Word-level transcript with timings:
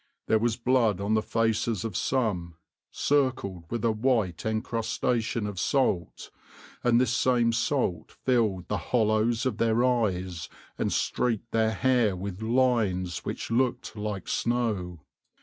There 0.25 0.39
was 0.39 0.57
blood 0.57 0.99
on 0.99 1.13
the 1.13 1.21
faces 1.21 1.85
of 1.85 1.95
some, 1.95 2.55
circled 2.89 3.65
with 3.69 3.85
a 3.85 3.91
white 3.91 4.47
encrustation 4.47 5.45
of 5.45 5.59
salt, 5.59 6.31
and 6.83 6.99
this 6.99 7.13
same 7.15 7.53
salt 7.53 8.11
filled 8.11 8.67
the 8.67 8.77
hollows 8.89 9.45
of 9.45 9.57
their 9.59 9.83
eyes 9.85 10.49
and 10.75 10.91
streaked 10.91 11.51
their 11.51 11.73
hair 11.73 12.15
with 12.15 12.41
lines 12.41 13.19
which 13.25 13.51
looked 13.51 13.95
like 13.95 14.27
snow. 14.27 15.01